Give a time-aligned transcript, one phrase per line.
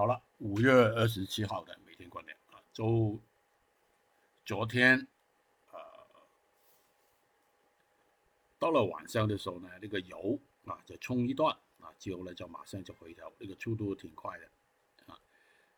[0.00, 3.20] 好了，五月二十七号的每天观点啊，周
[4.46, 5.06] 昨天
[5.70, 5.78] 呃
[8.58, 14.48] 到了晚上的时候呢，那个油啊就冲一段啊，之后呢就马上就回调，那个速度挺快的
[15.04, 15.20] 啊，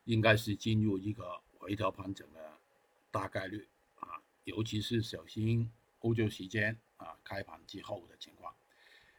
[0.04, 2.52] 应该是进入一个回调盘整的
[3.10, 3.66] 大概率
[3.98, 5.68] 啊，尤其是小心
[5.98, 8.54] 欧洲时间啊开盘之后的情况，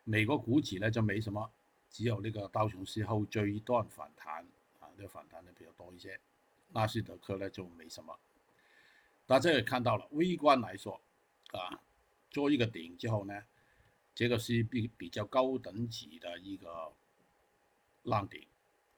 [0.06, 1.52] 美国股指呢就没什么，
[1.90, 4.48] 只有那个道琼斯后追一段反弹。
[4.98, 6.20] 的反弹的比较多一些，
[6.70, 8.18] 纳斯达克呢就没什么。
[9.26, 11.02] 大家也看到了，微观来说，
[11.52, 11.82] 啊，
[12.30, 13.44] 做一个顶之后呢，
[14.14, 16.92] 这个是比比较高等级的一个
[18.04, 18.46] 浪顶，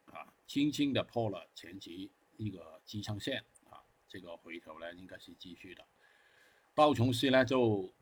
[0.08, 5.85] 啊，轻轻的破了前期一个支撑线，啊，这个回头呢应该是继续的。
[6.73, 7.93] 道琼斯呢就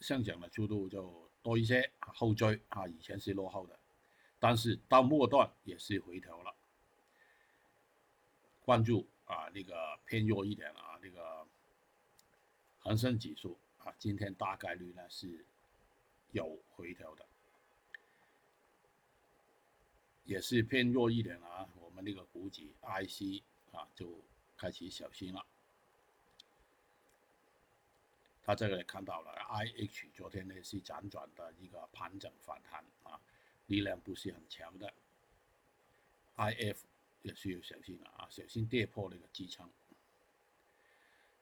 [0.00, 3.78] 上涨的速度就多一些，后追啊，以前是落后的，
[4.38, 6.49] 但是到末段也是回调了。
[8.70, 11.44] 关注啊，那个偏弱一点啊，那个
[12.78, 15.44] 恒生指数啊，今天大概率呢是
[16.30, 17.26] 有回调的，
[20.24, 21.68] 也是偏弱一点啊。
[21.80, 24.22] 我们那个股指 IC 啊，就
[24.56, 25.44] 开始小心了。
[28.44, 33.20] 他这里看到了 IH 昨天呢是辗转的一个盘整反弹啊，
[33.66, 34.94] 力量不是很强的。
[36.36, 36.76] IF。
[37.22, 39.68] 也是要小心的啊，小心跌破那个支撑。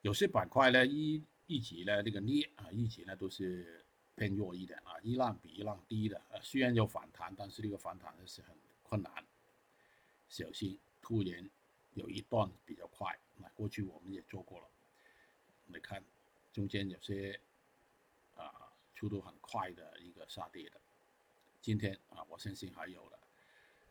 [0.02, 3.84] 有些板块呢，一一直呢那个跌啊，一直呢都是
[4.14, 6.20] 偏弱一点啊，一浪比一浪低的。
[6.30, 9.24] 呃，虽然有反弹，但是这个反弹呢是很困难，
[10.28, 11.50] 小心突然
[11.94, 13.18] 有一段比较快。
[13.36, 14.68] 那过去我们也做过了，
[15.66, 16.02] 你看
[16.52, 17.40] 中间有些
[18.34, 20.80] 啊速度很快的一个下跌的，
[21.60, 23.18] 今天啊我相信还有的。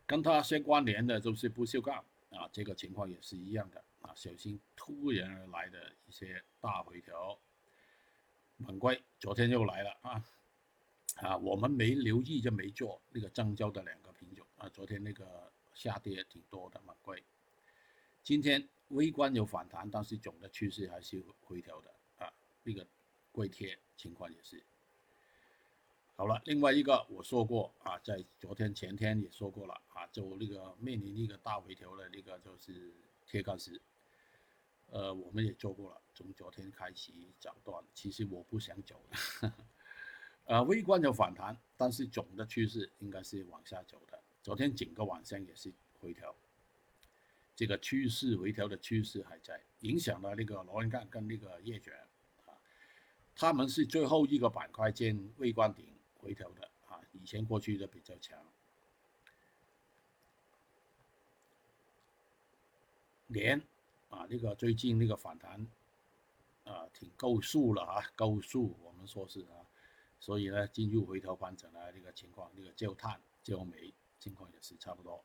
[0.08, 7.38] 跟它相关联的就是不锈钢啊，这个情况也是一样的啊，小心突然而来的一些大回调。
[8.56, 10.24] 猛龟昨天又来了啊
[11.16, 17.22] 啊，我们没留意就没做那个正交的两个品种啊，昨天那个下跌挺多的猛龟，
[18.22, 22.86] 今天微观有反弹，但是总的趋势还是回调的啊，那个
[23.30, 24.64] 贵贴情况也是。
[26.18, 32.92] 好了，另外一个我说过啊，在昨天前天也说过了啊，就那个面临一个大回调的那个就是
[33.24, 33.80] 铁矿石，
[34.90, 39.52] 呃，我们也做过了，从昨天开始涨断，其实我不想走的，
[40.46, 44.20] 呃，微观有反弹，但是总的趋势应该是往下走的。
[44.42, 46.34] 昨天整个晚上也是回调，
[47.54, 51.94] 这个趋势回调的趋势还在，影响了那个螺纹钢跟那个叶卷
[52.46, 52.58] 啊，
[53.36, 55.86] 他们是最后一个板块见微观顶。
[56.18, 58.38] 回调的啊，以前过去的比较强。
[63.28, 63.60] 连
[64.08, 65.66] 啊，那个最近那个反弹
[66.64, 69.66] 啊，挺够数了啊，够数，我们说是啊，
[70.18, 75.22] 所以呢，进入回调盘整的这个情况，那个焦炭、焦煤情况也是差不多。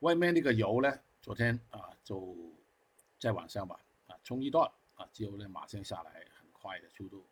[0.00, 2.34] 外面那个油呢，昨天啊，就
[3.18, 7.26] 在晚上吧啊，冲一段啊，之后呢马上下来，很快的速度，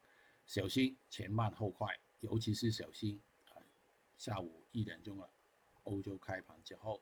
[0.47, 1.98] 小心前慢后快。
[2.20, 3.60] 尤其是小心啊，
[4.16, 5.28] 下午一点钟了，
[5.84, 7.00] 欧洲开盘之后，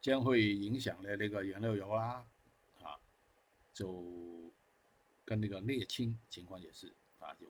[0.00, 2.26] 将会影响了那个原料油啦，
[2.82, 2.98] 啊，
[3.72, 4.52] 就
[5.24, 7.48] 跟那个沥青情况也是啊，有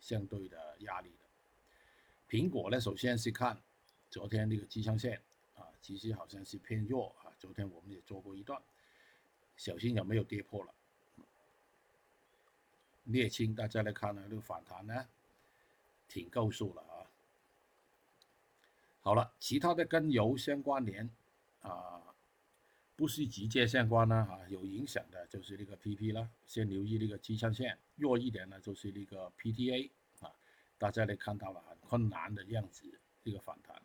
[0.00, 1.24] 相对的压力的。
[2.28, 3.62] 苹果呢，首先是看
[4.10, 5.20] 昨天那个支撑线
[5.54, 8.60] 啊，其实好像是偏弱啊，昨天我们也做过一段，
[9.56, 10.74] 小心有没有跌破了。
[13.06, 15.06] 沥青，大家来看呢，这个反弹呢，
[16.08, 17.06] 挺够数了啊。
[19.00, 21.10] 好了，其他的跟油相关联
[21.62, 22.14] 啊，
[22.94, 29.90] 不是直接相关呢啊，有影响的就是那个 PP 了，先留意那个支撑线，弱一点呢就是那个 PTA
[30.20, 30.32] 啊，
[30.78, 32.84] 大家来看到了很困难的样子，
[33.24, 33.82] 这个反弹。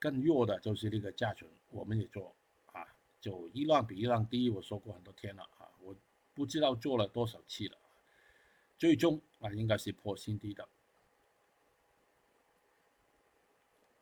[0.00, 2.34] 更弱的就是那个价存，我们也做
[2.72, 2.86] 啊，
[3.20, 5.48] 就一浪比一浪低，我说过很多天了，
[6.38, 7.76] 不知道做了多少期了，
[8.78, 10.68] 最终啊应该是破新低的。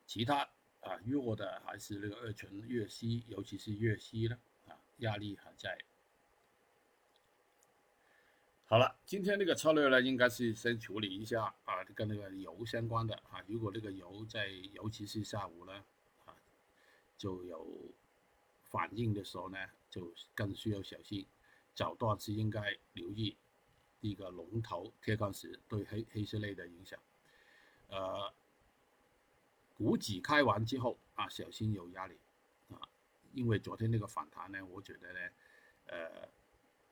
[0.07, 0.47] 其他
[0.83, 4.39] 啊弱的还是那个二醇、粤西，尤其是粤西呢
[4.69, 5.79] 啊压力还在。
[8.67, 15.73] 好了，今天那个策略呢，应该是先处理一下啊跟那个油相关的啊，如果那个油在尤其是下午呢
[16.27, 16.37] 啊
[17.17, 17.67] 就有
[18.65, 19.57] 反应的时候呢，
[19.89, 21.27] 就更需要小心。
[21.77, 23.37] 早段是应该留意
[24.01, 26.99] 一个龙头铁矿石对黑黑色类的影响，
[27.89, 28.33] 呃，
[29.75, 32.19] 股指开完之后啊，小心有压力
[32.71, 32.81] 啊，
[33.35, 35.21] 因为昨天那个反弹呢，我觉得呢，
[35.89, 36.29] 呃，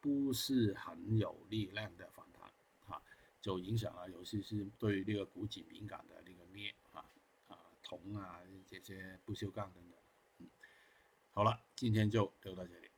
[0.02, 2.52] 不是很有力量的反弹
[2.86, 3.00] 啊，
[3.40, 7.02] 就影响了，尤其是对那个股指敏感的那个镍啊
[7.48, 9.98] 啊铜啊这些不锈钢等等。
[10.40, 10.46] 嗯，
[11.32, 12.90] 好了，今天就聊到这里。